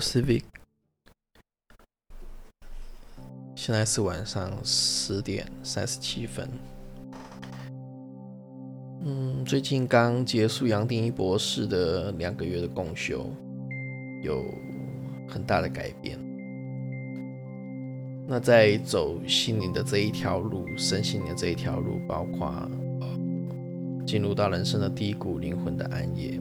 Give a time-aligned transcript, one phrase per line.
[0.00, 0.42] Civic
[3.54, 6.48] 现在是晚上十点三十七分。
[9.04, 13.30] 嗯，最近刚结束杨定一博士的两个月的共修，
[14.22, 14.44] 有
[15.28, 16.18] 很大的改变。
[18.26, 22.68] 那在走心灵的这一条路，身心灵的这一条路，包括
[24.06, 26.38] 进入到人生的低谷、灵魂的暗夜。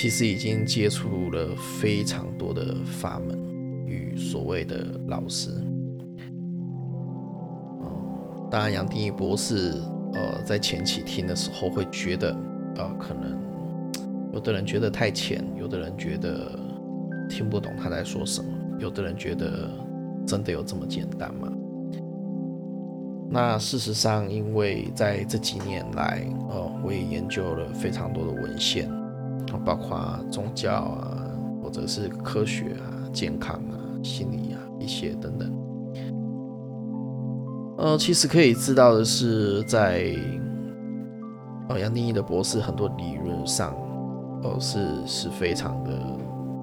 [0.00, 3.36] 其实已经接触了非常多的法门
[3.84, 5.50] 与所谓的老师。
[7.80, 9.74] 哦，当然，杨定一博士，
[10.14, 12.30] 呃，在前期听的时候会觉得，
[12.76, 13.36] 呃，可能
[14.32, 16.56] 有的人觉得太浅，有的人觉得
[17.28, 19.68] 听不懂他在说什么，有的人觉得
[20.24, 21.52] 真的有这么简单吗？
[23.28, 28.88] 那事实上，因为在这几年来，呃，我也研究了非常多的文献。
[29.64, 29.98] 包括
[30.30, 31.22] 宗教啊，
[31.62, 35.50] 或者是科学啊、健康啊、心理啊一些等等。
[37.78, 40.12] 呃，其实可以知道的是，在
[41.68, 43.72] 呃杨定一的博士很多理论上，
[44.42, 45.92] 呃是是非常的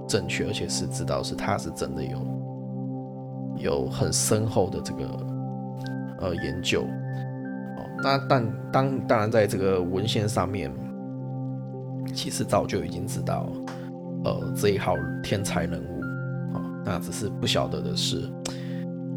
[0.07, 2.19] 正确，而且是知道是他是真的有
[3.57, 5.05] 有很深厚的这个
[6.19, 6.83] 呃研究。
[8.03, 10.71] 那但当当然在这个文献上面。
[12.15, 13.51] 其实早就已经知道，
[14.23, 16.01] 呃，这一号天才人物，
[16.55, 18.27] 啊，那只是不晓得的是，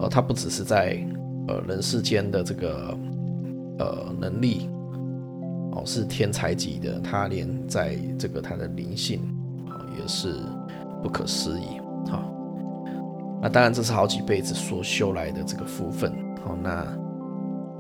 [0.01, 0.99] 呃，他不只是在
[1.47, 2.99] 呃人世间的这个
[3.79, 4.69] 呃能力，
[5.73, 9.21] 哦，是天才级的，他连在这个他的灵性，
[9.69, 10.35] 啊，也是
[11.03, 12.23] 不可思议，哈。
[13.41, 16.13] 那当然这是好几辈子所修来的这个福分，
[16.45, 16.85] 好，那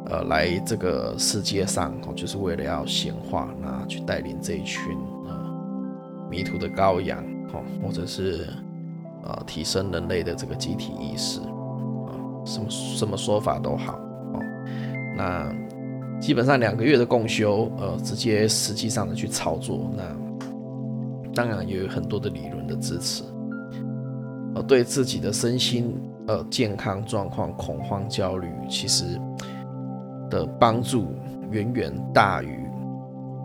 [0.08, 4.92] 呃来这个世界上，哦，就是为了要显化，那去带领这一群
[5.26, 5.36] 啊。
[6.30, 7.24] 迷途的羔羊，
[7.54, 8.46] 哦，或者是
[9.24, 12.12] 啊，提升人类的这个集体意识，啊，
[12.44, 13.94] 什么什么说法都好，
[14.34, 14.40] 哦，
[15.16, 15.50] 那
[16.20, 20.04] 基本上两个月的共修，呃，直接实际上的去操作，那
[21.32, 23.22] 当然也有很多的理论的支持，
[24.54, 29.04] 呃，对自己的身心呃健康状况、恐慌、焦虑，其实
[30.30, 31.14] 的帮助
[31.50, 32.60] 远远大于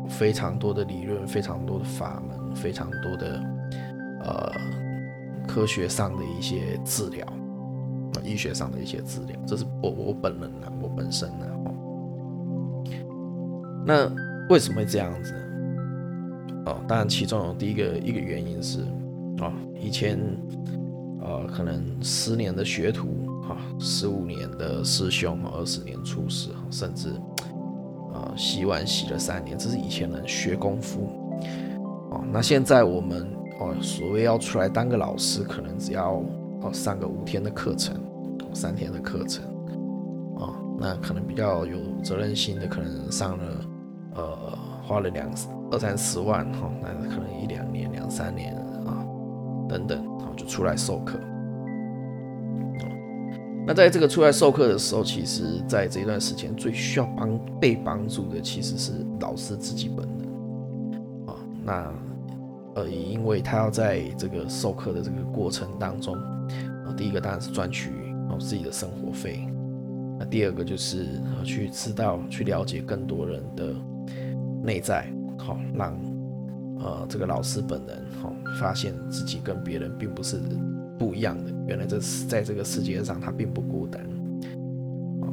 [0.08, 2.42] 非常多的理论、非常多的法门。
[2.56, 3.44] 非常多的
[4.24, 4.52] 呃
[5.48, 7.26] 科学上的一些治疗，
[8.24, 11.48] 医学上的一些治疗，这是我我本人呢，我本身呢。
[13.84, 14.08] 那
[14.52, 15.34] 为什么会这样子？
[16.68, 18.82] 哦，当然其中有第一个一个原因是，
[19.40, 19.52] 哦，
[19.82, 20.20] 以前
[21.22, 27.10] 呃可能十年的学徒哈，十五年的师兄，二十年出师，甚至
[28.14, 31.08] 呃洗碗洗了三年，这是以前人学功夫。
[32.12, 33.28] 哦那现在我们
[33.60, 36.24] 哦，所谓要出来当个老师，可能只要
[36.62, 37.96] 哦上个五天的课程，
[38.54, 39.44] 三天的课程，
[40.38, 43.44] 哦，那可能比较有责任心的，可能上了
[44.16, 44.36] 呃
[44.84, 45.28] 花了两
[45.72, 48.56] 二三十万哈，那可能一两年、两三年
[48.86, 49.04] 啊
[49.68, 51.20] 等等，然后就出来授课。
[53.66, 60.18] 那在这个出来授课的时候，其实在这一段时间最需要帮被帮助的，其实是老师自己本人
[61.28, 61.94] 啊，那。
[62.76, 67.92] 呃，因为他要在这个授课的这个过程当中，啊，第一个当然是赚取
[68.32, 69.48] 哦自己的生活费，
[70.18, 73.76] 那第二个就是去知道、去了解更多人的
[74.64, 75.08] 内在，
[75.38, 75.96] 好让
[76.80, 80.38] 呃这个老师本人好发现自己跟别人并不是
[80.98, 84.02] 不一样的，原来这是在这个世界上他并不孤单，
[85.22, 85.26] 啊，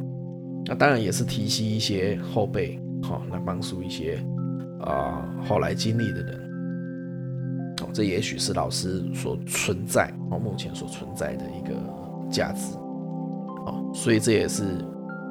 [0.66, 4.18] 那当然也是提携一些后辈，好来帮助一些
[4.80, 6.50] 啊后来经历的人。
[7.92, 11.74] 这也许是老师所存在哦，目前所存在的一个
[12.30, 12.76] 价值
[13.66, 14.62] 哦，所以这也是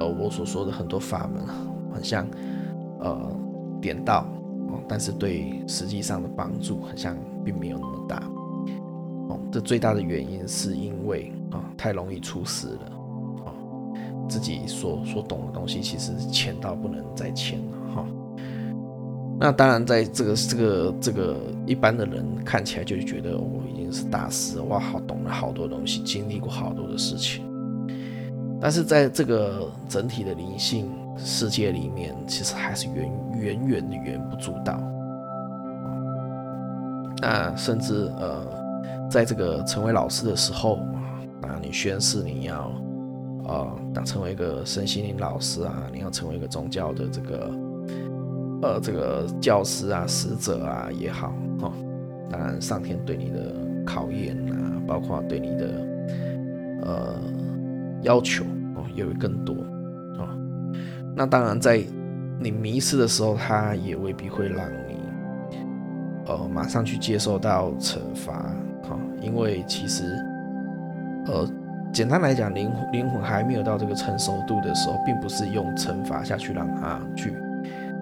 [0.00, 1.42] 呃我所说的很多法门，
[1.94, 2.26] 很像
[2.98, 3.34] 呃
[3.80, 4.26] 点到
[4.68, 8.22] 哦，但是对实际上的帮助好像并没有那么大。
[9.52, 12.92] 这最大的原因是因为啊太容易出事了
[13.46, 13.52] 哦，
[14.28, 18.06] 自己所所懂的东西其实浅到不能再浅了哈。
[19.42, 21.36] 那当然，在这个这个这个
[21.66, 27.42] 一般的人看起来就觉得我已经是大师，哇，好懂了好多东西，经历过好多的事情。
[28.60, 34.78] 但是在这个整体的灵性世界里面，其实还是远远远的远不足道。
[37.22, 38.46] 那甚至呃，
[39.10, 40.76] 在这个成为老师的时候
[41.42, 42.72] 啊，你宣誓你要
[43.46, 47.50] 啊，当成为一个身心灵老师啊，你要成为一个宗教的这个。
[48.62, 51.72] 呃，这个教师啊、使者啊也好，哈，
[52.28, 53.54] 当然上天对你的
[53.86, 55.86] 考验啊，包括对你的
[56.82, 57.14] 呃
[58.02, 58.44] 要求
[58.76, 59.54] 哦，也会更多
[60.18, 60.28] 哦。
[61.16, 61.82] 那当然，在
[62.38, 64.98] 你迷失的时候，他也未必会让你
[66.26, 68.54] 呃马上去接受到惩罚，
[69.20, 70.04] 因为其实
[71.26, 71.48] 呃
[71.92, 77.34] 简单来讲，灵魂灵魂还没有到这个成熟度的时候，并不是用惩罚下去让他去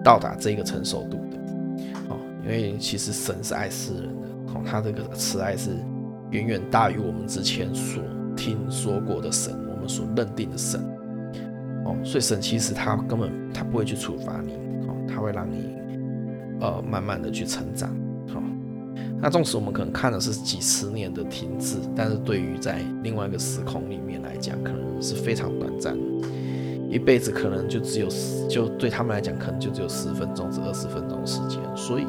[0.03, 1.37] 到达这个成熟度的
[2.09, 4.27] 哦，因为其实神是爱世人的。
[4.53, 5.71] 哦他这个慈爱是
[6.31, 8.03] 远远大于我们之前所
[8.35, 10.81] 听说过的神，我们所认定的神。
[11.85, 14.53] 哦，所以神其实他根本他不会去处罚你，
[14.87, 15.75] 哦，他会让你
[16.61, 17.89] 呃慢慢的去成长。
[19.21, 25.97] 那纵使我们可能看的是几十年的停滞，但是对于在另外一个时空里面来讲，可能是非常短暂，
[26.89, 28.07] 一辈子可能就只有
[28.47, 32.05] 就对他们来讲，可能就只有十分钟至二十分钟时间，所以。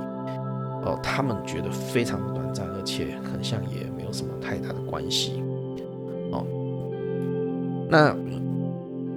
[0.83, 5.43] 哦，他们觉得非常的短暂，而且很像也没有什么太大的关系。
[6.33, 6.43] 哦，
[7.87, 8.17] 那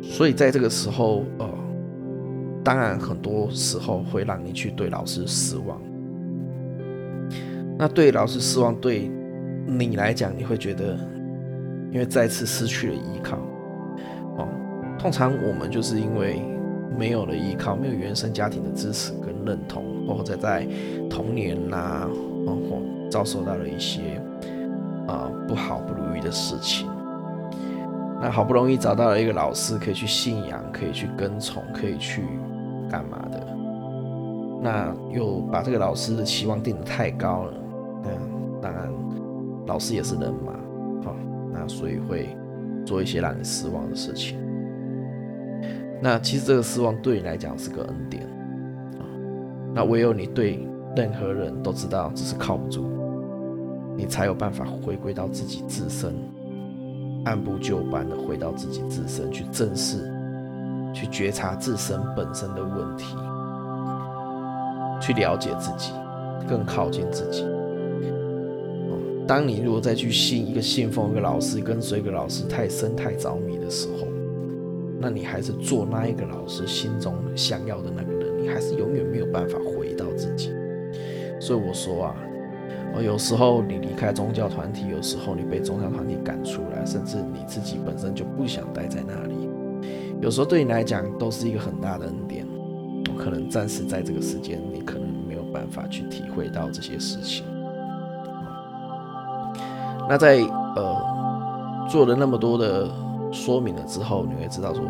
[0.01, 1.49] 所以在这个时候，呃，
[2.65, 5.81] 当然很多时候会让你去对老师失望。
[7.83, 9.11] 那对老师失望，对
[9.67, 10.97] 你来讲，你会觉得，
[11.91, 13.35] 因为再次失去了依靠。
[14.37, 14.47] 哦，
[14.97, 16.41] 通常我们就是因为
[16.97, 19.83] 没有了依靠，没有原生家庭的支持跟认同。
[20.07, 20.65] 或者在
[21.09, 22.07] 童年呐，
[22.45, 22.81] 或
[23.11, 23.99] 遭受到了一些
[25.05, 26.87] 啊不好不如意的事情，
[28.21, 32.21] 那好不容易找到了一个老师，可以去信仰，可以去跟从，可以去
[32.89, 33.45] 干嘛的？
[34.61, 37.53] 那又把这个老师的期望定得太高了，
[38.05, 38.91] 嗯，当然
[39.65, 40.53] 老师也是人嘛，
[41.03, 41.15] 好，
[41.51, 42.35] 那所以会
[42.85, 44.37] 做一些让你失望的事情。
[46.01, 48.27] 那其实这个失望对你来讲是个恩典。
[49.73, 52.83] 那唯有你对任何人都知道这是靠不住，
[53.97, 56.13] 你才有办法回归到自己自身，
[57.25, 60.11] 按部就班的回到自己自身去正视、
[60.93, 63.15] 去觉察自身本身的问题，
[65.01, 65.91] 去了解自己，
[66.47, 67.43] 更靠近自己。
[69.27, 74.07] 当你如果再去信一个信奉一个老师，跟随一个老师太深太着迷的时候，
[74.99, 78.23] 那你还是做那一个老师心中想要的那个人。
[78.41, 80.49] 你还是永远没有办法回到自己，
[81.39, 82.15] 所以我说啊，
[82.93, 89.33] 哦，有时候你离开宗教团体，有时候你被宗教团体赶出来，甚至你自己本身就不想待在那里，
[90.21, 92.45] 有时候对你来讲都是一个很大的恩典。
[93.17, 97.45] 可能暂时在这个时间，你可能没有办法去体会到这些事情。
[100.09, 100.39] 那在
[100.75, 102.89] 呃做了那么多的
[103.31, 104.83] 说明了之后，你会知道说。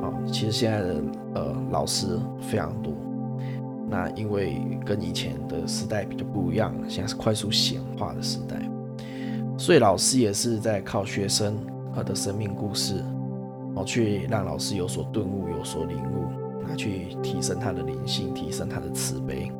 [0.00, 1.02] 啊，其实现在的
[1.34, 2.90] 呃老师非常多，
[3.86, 8.56] 那因为跟以前的时代比较不一样，现在是快速显化的时代，
[9.58, 11.54] 所以老师也是在靠学生
[11.94, 13.04] 呃的生命故事，
[13.74, 16.24] 哦，去让老师有所顿悟、有所领悟，
[16.66, 19.52] 那去提升他的灵性，提升他的慈悲。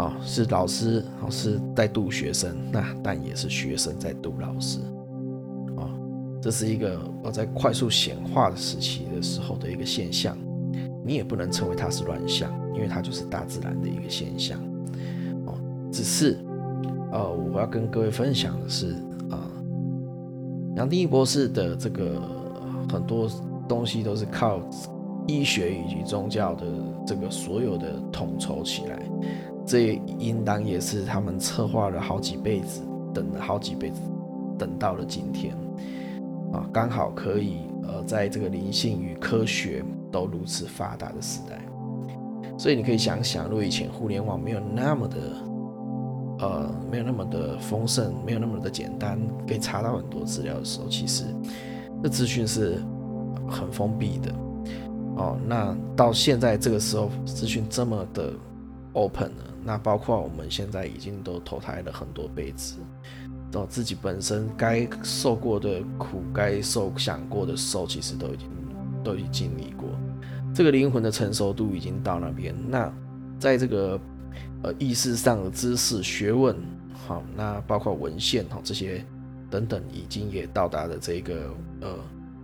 [0.00, 4.78] 啊，是老师哦是在度学生，那但也是学生在度老师。
[5.76, 5.84] 啊
[6.40, 10.38] 这是一个我在快速显化的时期的时候的一个现象，
[11.04, 14.58] 你也不能称为它是乱象，因为它就是大自然的一个现象。
[15.44, 15.54] 哦，
[15.92, 16.38] 只是
[17.12, 18.94] 呃我要跟各位分享的是
[19.28, 19.36] 啊，
[20.76, 22.22] 杨定一博士的这个
[22.90, 23.30] 很多
[23.68, 24.62] 东西都是靠
[25.30, 26.66] 医学以及宗教的
[27.06, 29.00] 这个所有的统筹起来，
[29.64, 32.82] 这应当也是他们策划了好几辈子，
[33.14, 34.00] 等了好几辈子，
[34.58, 35.54] 等到了今天。
[36.52, 41.62] 啊，刚好可以，呃，在这个灵性与科学都如此发达的时代，
[42.58, 45.16] 所以你可以想想，如果以前互联网没有那么的，
[46.40, 51.22] 呃，没有那么的丰盛，没有那么的简单，可以查到很多资料的时候，其实
[52.02, 52.82] 这资讯是
[53.48, 54.34] 很封闭的。
[55.20, 58.32] 哦，那到现在这个时候，资讯这么的
[58.94, 62.76] open 了，那包括我们现在已经都投胎了很多辈子。
[63.52, 68.48] 到自己本身该受过的苦，该受想过的受，其实都已经
[69.04, 69.90] 都已经经历过。
[70.54, 72.54] 这个灵魂的成熟度已经到那边。
[72.68, 72.90] 那
[73.38, 74.00] 在这个
[74.62, 76.56] 呃意识上的知识、学问，
[77.06, 79.04] 好，那包括文献哈这些
[79.50, 81.88] 等等，已经也到达了这个呃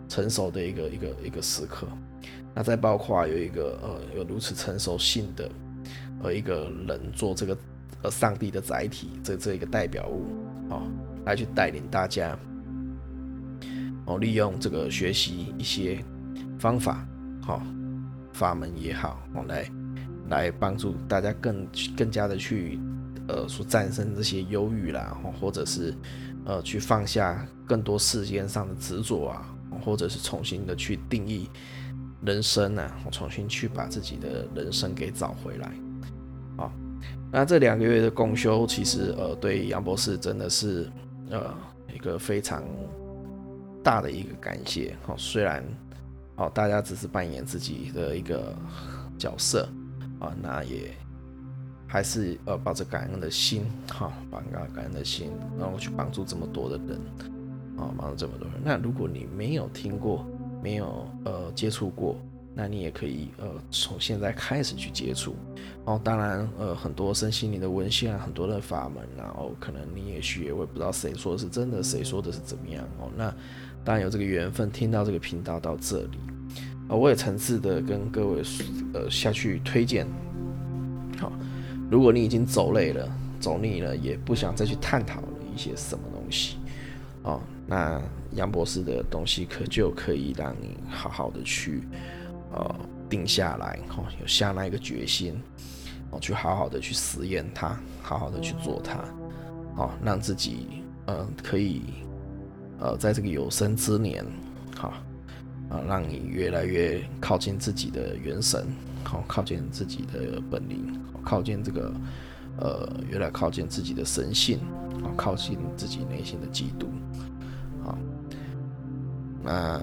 [0.08, 1.86] 成熟的一个一个一个时刻。
[2.54, 5.50] 那再包括有一个呃有如此成熟性的
[6.22, 7.58] 呃一个人做这个
[8.02, 10.24] 呃上帝的载体，这这一个代表物。
[10.68, 10.82] 哦，
[11.24, 12.36] 来去带领大家，
[14.04, 16.04] 哦，利用这个学习一些
[16.58, 17.06] 方法，
[17.40, 17.62] 好
[18.32, 19.70] 法门也好，哦，来
[20.28, 22.80] 来帮助大家更更加的去
[23.28, 25.94] 呃所战胜这些忧郁啦，或者是
[26.44, 29.55] 呃去放下更多世间上的执着啊，
[29.86, 31.48] 或者是重新的去定义
[32.22, 35.72] 人生啊，重新去把自己的人生给找回来
[36.58, 36.70] 啊。
[37.32, 40.90] 那这两个月的共修，其实呃对杨博士真的是
[41.30, 41.54] 呃
[41.94, 42.64] 一个非常
[43.82, 44.96] 大的一个感谢。
[45.04, 45.64] 好，虽然
[46.34, 48.52] 哦大家只是扮演自己的一个
[49.16, 49.68] 角色
[50.18, 50.92] 啊，那也。
[51.88, 54.40] 还是呃，抱着感恩的心，哈，把
[54.74, 57.00] 感恩的心，然后去帮助这么多的人，
[57.76, 58.60] 啊，忙了这么多人。
[58.64, 60.26] 那如果你没有听过，
[60.62, 62.16] 没有呃接触过，
[62.54, 65.34] 那你也可以呃从现在开始去接触。
[65.84, 73.10] 哦，当然呃很多身心灵的文献啊，很多的法门，然后可能你也许也会不知道谁说的是真的，谁说的是怎么样哦。
[73.16, 73.32] 那
[73.84, 76.18] 当然有这个缘分听到这个频道到这里，
[76.88, 78.42] 啊，我也诚挚的跟各位
[78.94, 80.06] 呃下去推荐，
[81.18, 81.30] 好。
[81.88, 86.56] 如果你已经走累了、走腻了，也不想再去探讨了一些什么东西，
[87.26, 88.00] 哦，那
[88.34, 91.82] 杨博士的东西可就可以让你好好的去，
[92.52, 92.74] 呃，
[93.10, 95.34] 定下来，哦，有下那一个决心，
[96.10, 99.04] 哦，去好好的去实验它，好好的去做它，
[99.76, 100.68] 哦，让自己，
[101.06, 101.82] 呃，可以，
[102.78, 104.24] 呃，在这个有生之年，
[104.78, 104.92] 哈，
[105.68, 108.64] 啊，让你越来越靠近自己的元神。
[109.02, 111.92] 好，靠近自己的本领，靠近这个，
[112.58, 114.58] 呃，越来靠近自己的神性，
[115.02, 116.88] 啊，靠近自己内心的基督，
[117.84, 117.98] 好，
[119.42, 119.80] 那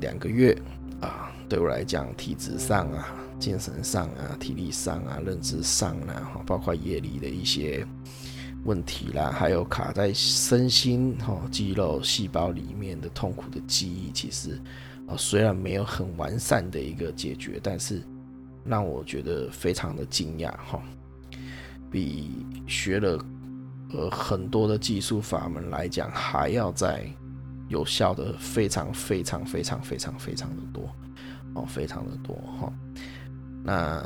[0.00, 0.56] 两个月
[1.00, 3.08] 啊，对我来讲，体质上啊，
[3.38, 7.86] 精神上啊，体力上啊，认知上啊，包括夜里的一些
[8.64, 14.60] 问题啦，还有卡在身心哈肌肉细胞里面的痛苦的记忆，其实
[15.06, 18.02] 啊，虽然没有很完善的一个解决，但是。
[18.64, 20.82] 让我觉得非常的惊讶哈，
[21.90, 23.18] 比学了
[23.92, 27.06] 呃很多的技术法门来讲，还要在
[27.68, 30.88] 有效的非常非常非常非常非常的多
[31.54, 32.72] 哦，非常的多哈。
[33.62, 34.02] 那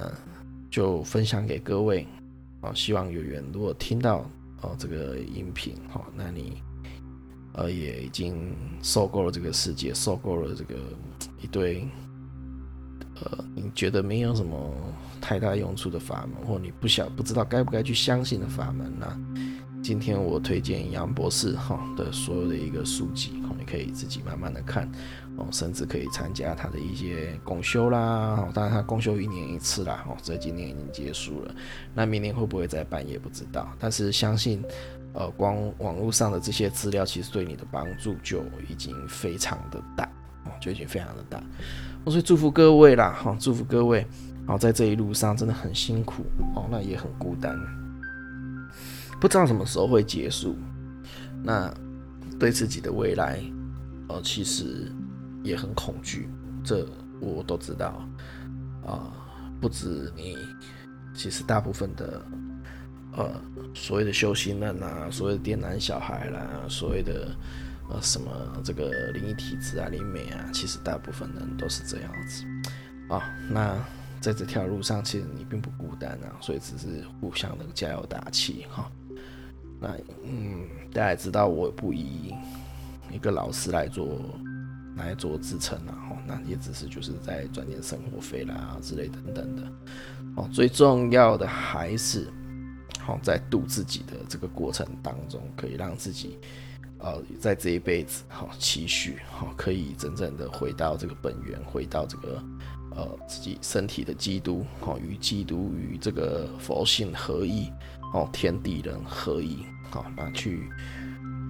[0.71, 2.07] 就分享给各位
[2.61, 4.25] 啊，希望有缘如果听到
[4.63, 6.63] 哦这个音频哈，那你
[7.55, 10.75] 呃也已经受够了这个世界，受够了这个
[11.41, 11.87] 一堆。
[13.21, 14.75] 呃，你觉得没有什么
[15.23, 19.07] 太大用处的法门，或你不晓不知道该不该去相信的法门呢？
[19.83, 24.89] 今天我推荐杨博士哈的所有的一个书籍，哦，你可以自己慢慢的看，
[25.37, 31.55] 哦，甚至可以参加他的一些公修啦，当然他公修一年一次啦，哦，这今年已经结束了，
[31.95, 34.63] 那明年会不会再办也不知道，但是相信，
[35.15, 40.05] 呃，光网络上的这些资料，其实对你的帮助就已经非常的大，
[40.45, 41.43] 哦，就已经非常的大。
[42.05, 44.07] 我所以祝福各位啦，哈，祝福各位，
[44.47, 47.57] 好，在这一路上真的很辛苦哦，那也很孤单，
[49.21, 50.57] 不知道什么时候会结束。
[51.43, 51.73] 那
[52.39, 53.41] 对自己的未来，
[54.09, 54.91] 呃，其实
[55.43, 56.29] 也很恐惧，
[56.65, 56.87] 这
[57.21, 58.03] 我都知道
[58.85, 59.13] 啊。
[59.61, 60.37] 不止你，
[61.15, 62.23] 其实大部分的，
[63.17, 63.31] 呃，
[63.75, 67.35] 所谓的修行人啊，所谓的电男小孩啦，所谓的。
[67.91, 68.31] 呃，什么
[68.65, 72.45] 这个灵异体质啊，灵媒啊，其实大部分人都是这样子
[73.09, 73.21] 啊。
[73.51, 73.77] 那
[74.23, 78.91] 在这条路上，其实你并不孤单啊，所以只是互相的加油打气哈。
[79.81, 82.33] 那嗯，大家也知道我不以
[83.11, 84.21] 一个老师来做
[84.97, 89.63] 来做支撑啊，哈，那也只是就是在赚点生活费啦之类等等的。
[90.37, 92.29] 哦，最重要的还是
[93.01, 96.39] 好在度自己的这个过程当中，可以让自己。
[97.05, 102.41] 呃，在这一辈子，好，期许，哈，可以真正的回到这个本源，回到这个，
[102.97, 107.71] 呃，自己身体的基督，哦，与基督与这个佛性合一，
[108.13, 109.59] 哦，天地人合一，
[109.91, 110.69] 好，那去，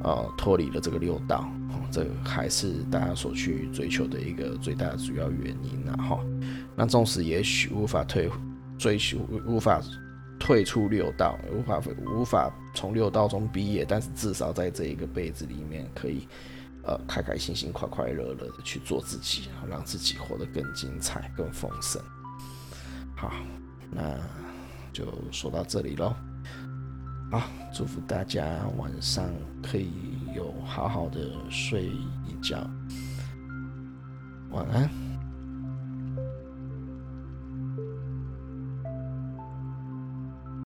[0.03, 6.21] 呃，脱离了这个六道，哦，这还是大家所去追求的一个最大主要原因啊，哈，
[6.77, 8.31] 那纵使也许无法退，
[8.79, 9.81] 追求无法。
[10.41, 16.27] 退出六道，无法无法从六道中毕业，但是至少在这一个辈子里面，可以
[16.85, 22.03] 呃开开心心、快快乐乐的去做自己，让自己活得更精彩、更丰盛。
[23.17, 23.33] 好，
[23.91, 24.19] 那
[24.93, 26.15] 就说到这里喽。
[27.31, 29.25] 好，祝福大家晚上
[29.63, 31.85] 可以有好好的睡
[32.27, 32.59] 一觉，
[34.51, 35.02] 晚安。